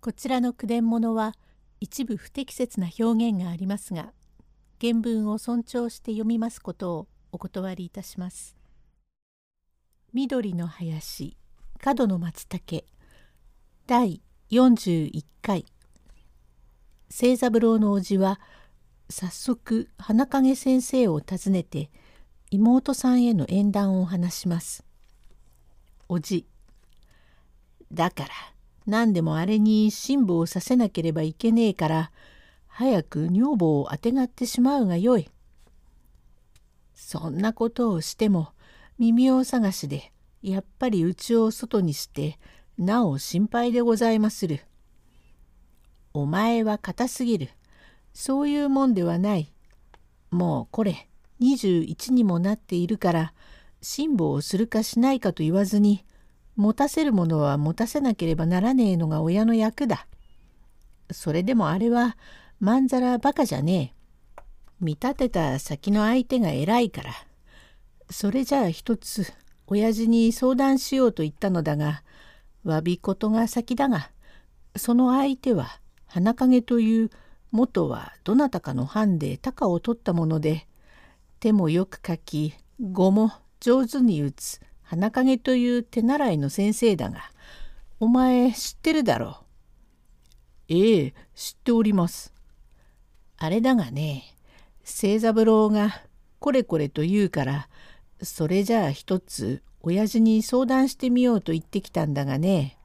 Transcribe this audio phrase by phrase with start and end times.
[0.00, 1.34] こちらの句伝物は
[1.78, 4.14] 一部不適切な表現がありますが
[4.80, 8.56] 原文を尊重して読みますことをお断りいたします。
[10.14, 11.36] 緑の林
[11.78, 12.82] 角の松茸
[13.86, 15.66] 第41回
[17.10, 18.40] 清三郎の叔父は
[19.10, 21.90] 早速花影先生を訪ねて
[22.50, 24.82] 妹さんへの縁談を話します。
[26.08, 26.46] おじ
[27.92, 28.30] だから
[28.86, 32.10] 何でもあれに辛抱させなければいけねえから
[32.66, 35.28] 早く女房をあてがってしまうがよい。
[36.94, 38.52] そんなことをしても
[38.98, 40.12] 耳を探しで
[40.42, 42.38] やっぱりうちを外にして
[42.78, 44.60] なお心配でございまする。
[46.12, 47.48] お前は硬すぎる。
[48.12, 49.52] そういうもんではない。
[50.30, 51.08] もうこれ
[51.40, 53.34] 21にもなっているから
[53.82, 56.04] 辛抱をするかしないかと言わずに
[56.60, 60.06] 持たせるものは持たせなければならねえのが親の役だ。
[61.10, 62.18] それでもあれは
[62.60, 63.94] まんざらバカじゃね
[64.38, 64.42] え。
[64.78, 67.12] 見立てた先の相手が偉いから。
[68.10, 69.32] それじゃあ一つ
[69.68, 72.02] 親父に相談しようと言ったのだが
[72.66, 74.10] 詫び事が先だが
[74.76, 77.10] その相手は花影という
[77.52, 80.66] 元はどなたかの藩で高を取ったもので
[81.38, 87.30] 手もよく書き語も上手に打つ花影という手習いの先生だが
[88.00, 89.44] お前知ってるだろ
[90.68, 90.74] う。
[90.74, 92.34] ええ知っております。
[93.38, 94.34] あれだがね
[94.84, 96.02] 清三郎が
[96.40, 97.68] これこれと言うから
[98.20, 102.76] それじゃあ一つ親父に相談してみようと言ってきたんだがね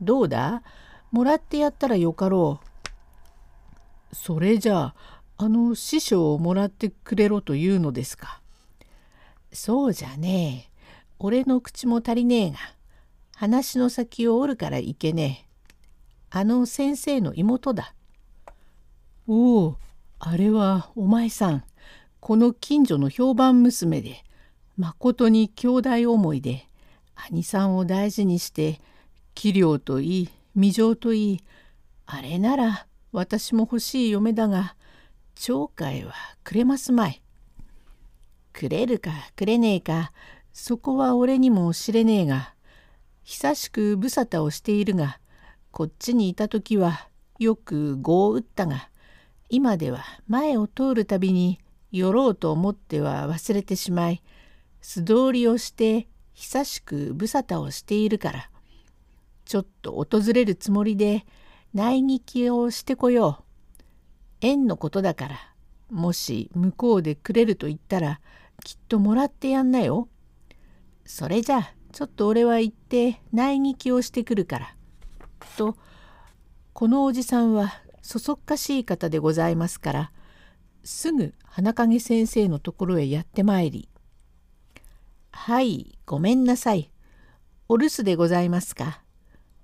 [0.00, 0.62] どうだ？
[1.10, 4.14] もらってやったらよかろう。
[4.14, 4.94] それじゃあ
[5.36, 8.40] あの師匠をもらってくれろというのですか。
[9.52, 10.67] そうじゃね。
[11.18, 12.58] 俺の口も足りねえが
[13.34, 15.48] 話の先を折るからいけねえ。
[16.30, 17.94] あの先生の妹だ。
[19.26, 19.76] おお
[20.18, 21.64] あれはお前さん
[22.20, 24.24] この近所の評判娘で
[24.76, 26.66] まことに兄弟思いで
[27.14, 28.80] 兄さんを大事にして
[29.34, 31.44] 器量といい未情といい
[32.06, 34.74] あれなら私も欲しい嫁だが
[35.34, 37.22] 町会はくれますまい。
[38.52, 40.12] くれるかくれねえか
[40.52, 42.54] そこは俺にも知れねえが
[43.22, 45.20] 久しく無沙汰をしているが
[45.70, 48.88] こっちにいた時はよく碁を打ったが
[49.48, 51.60] 今では前を通るたびに
[51.92, 54.22] 寄ろうと思っては忘れてしまい
[54.80, 58.50] 素通りをして久しく無沙汰をしているから
[59.44, 61.24] ちょっと訪れるつもりで
[61.74, 63.44] 内聞をしてこよう。
[64.40, 65.36] 縁のことだから
[65.90, 68.20] もし向こうでくれると言ったら
[68.62, 70.08] きっともらってやんなよ。
[71.08, 74.74] それじゃあちょっと俺は行って内聞をしてくるから。
[75.56, 75.74] と
[76.74, 80.12] このおじさんはそそっかしい方でございますから
[80.84, 83.88] すぐ花影先生のところへやってまいり
[85.32, 86.92] 「はいごめんなさい。
[87.70, 89.02] お留守でございますか。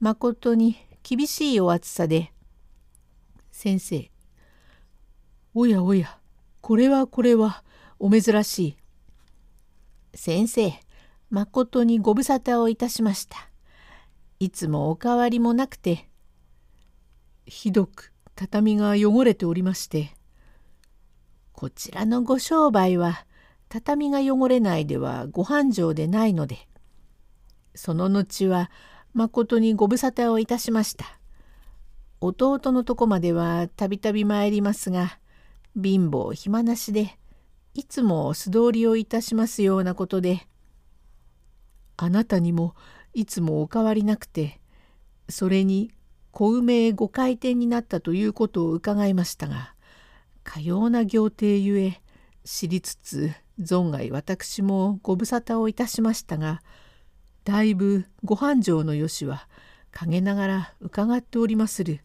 [0.00, 2.32] まことに厳しいお暑さで」
[3.52, 4.10] 先生。
[5.54, 6.18] おやおや
[6.60, 7.62] これはこれは
[8.00, 8.76] お珍しい。
[10.14, 10.87] 先生。
[11.30, 13.48] まことにご無沙汰をいたしました。
[14.40, 16.08] いつもお変わりもなくて。
[17.48, 20.14] ひどく畳が汚れておりまして
[21.52, 23.24] こちらのご商売は
[23.68, 26.68] 畳が汚れないではご繁盛でないので
[27.74, 28.70] その後は
[29.14, 31.18] まことにご無沙汰をいたしました
[32.20, 35.18] 弟のとこまではたびたび参りますが
[35.74, 37.18] 貧乏暇なしで
[37.74, 40.46] いつも素通りをいたしますようなことで
[41.98, 42.74] あなたにも
[43.12, 44.60] いつもお変わりなくて
[45.28, 45.90] それに
[46.30, 49.74] 小梅へご回転になったということを伺いましたが
[50.44, 52.00] かような行程ゆえ
[52.44, 56.62] 知りつつ存外私もご無沙汰をいたしましたが
[57.44, 59.48] だいぶご繁盛のよしは
[59.90, 62.00] 陰ながら伺っておりまする。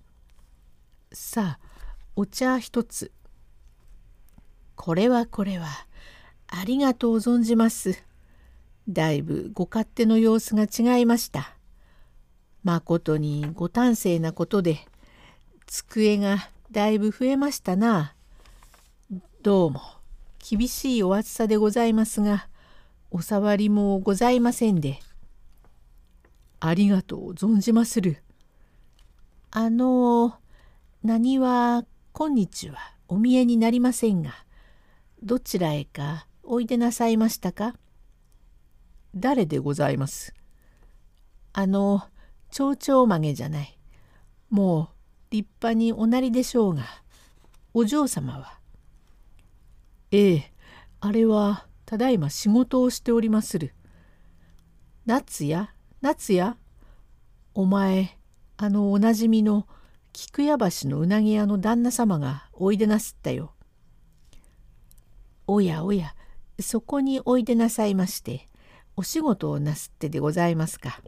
[1.11, 1.73] さあ
[2.15, 3.11] お茶一つ。
[4.75, 5.67] これはこれは
[6.47, 8.03] ありがとう存じます。
[8.89, 11.55] だいぶご勝手の様子が違いました。
[12.63, 14.79] まことにご端正なことで
[15.65, 18.13] 机がだいぶ増えましたな。
[19.41, 19.81] どうも
[20.39, 22.47] 厳しいお暑さでございますが
[23.11, 24.99] お触りもございませんで。
[26.59, 28.23] ありがとう存じまする。
[29.51, 30.35] あの
[31.03, 32.77] 何は今日は
[33.07, 34.33] お見えになりませんが
[35.21, 37.75] どちらへかおいでなさいましたか？
[39.15, 40.33] 誰でございます？
[41.53, 42.03] あの
[42.49, 43.77] 蝶々曲げじゃない。
[44.49, 44.87] もう
[45.31, 46.83] 立派におなりでしょうが
[47.73, 48.59] お嬢様は
[50.11, 50.53] ええ
[50.99, 53.73] あれはただいま仕事をしておりまする。
[55.05, 56.57] 夏や夏や
[57.53, 58.17] お前
[58.57, 59.67] あのおなじみの
[60.11, 63.53] 菊屋橋のうなぎ屋の旦那様がおいでなすったよ。
[65.45, 66.15] おやおや
[66.59, 68.47] そこにおいでなさいまして
[68.95, 71.01] お仕事をなすってでございますか。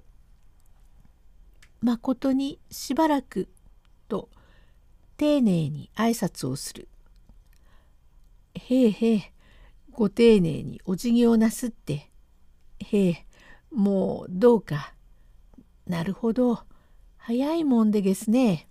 [1.82, 3.48] まことにしばらく
[4.08, 4.30] と
[5.18, 6.88] 丁寧に挨拶をする。
[8.56, 9.32] へえへえ
[9.92, 12.10] ご丁寧にお辞儀をなすって
[12.80, 13.26] へえ
[13.72, 14.94] もうどうか
[15.88, 16.60] なるほど
[17.18, 18.68] 早いもんでげすね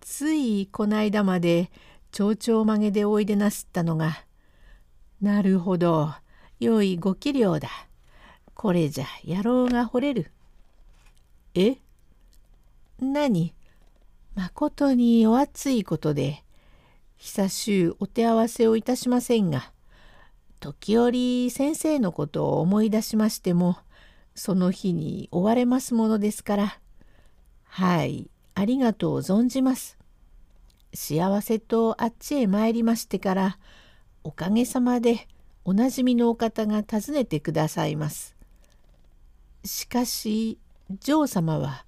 [0.00, 1.70] ついこないだまで
[2.12, 4.24] 蝶々曲げでおいでなすったのが
[5.20, 6.12] なるほど
[6.60, 7.68] 良いご器量だ
[8.56, 10.32] これじゃ野郎が惚れる。
[11.54, 11.76] え？
[12.98, 13.52] 何？
[14.34, 16.42] まことにお熱いことで
[17.18, 19.70] 久しゅうお手合わせをいたしませんが
[20.58, 23.76] 時折先生のことを思い出しましても
[24.34, 26.78] その日に追われますものですから。
[27.64, 29.98] はいありがとう存じます。
[30.94, 33.58] 幸せとあっちへ参りましてから
[34.24, 35.28] おかげさまで
[35.64, 38.35] おなじみのお方が訪ねてくださいます。
[39.66, 40.58] しかし
[41.00, 41.84] 嬢様は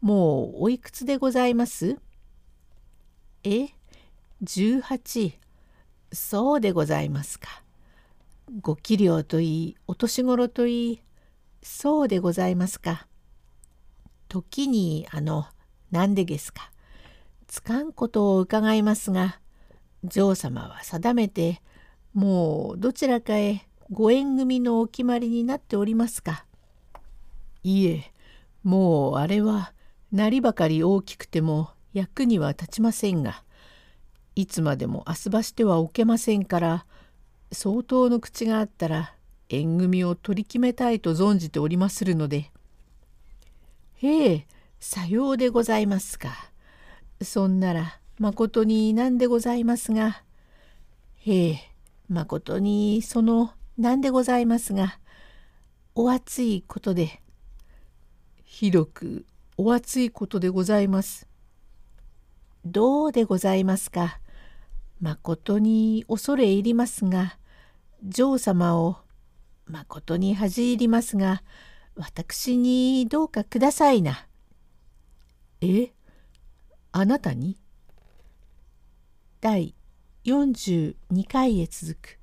[0.00, 1.98] もうおいくつでございます？
[3.44, 3.68] え
[4.42, 5.34] ？18
[6.12, 7.62] そうでございますか。
[8.62, 11.02] ご器量といいお年頃といい
[11.62, 13.06] そうでございますか。
[14.28, 15.46] 時にあの
[15.90, 16.70] 何でですか。
[17.46, 19.40] つかんことを伺いますが
[20.04, 21.60] 嬢様は定めて
[22.14, 26.46] もうどちらかへご縁組のお決まりになっておりますか。
[27.62, 28.12] いえ
[28.62, 29.72] もうあれは
[30.12, 33.42] なりばかり大きくても役には立ちませんが
[34.34, 36.86] いつまでもあすばしてはおけませんから
[37.50, 39.14] 相当の口があったら
[39.48, 42.50] 縁組を取り決めたいと存じておりまするので。
[43.96, 44.46] へえ
[44.78, 46.50] さようでございますか。
[47.20, 50.22] そんならまことになんでございますが。
[51.16, 51.58] へえ
[52.08, 54.98] まことにそのなんでございますが
[55.94, 57.20] お熱いことで。
[58.50, 59.26] ひどく
[59.58, 61.28] お熱いことでございます。
[62.64, 64.20] どうでございますか？
[65.00, 67.38] まことに恐れ入りますが
[68.02, 68.96] 嬢様を
[69.66, 71.42] まことに恥じ入りますが
[71.94, 74.26] 私にどうかくださいな。
[75.60, 75.92] え？
[76.90, 77.58] あなたに？
[79.42, 79.74] 第
[80.24, 80.94] 42
[81.30, 82.17] 回へ続く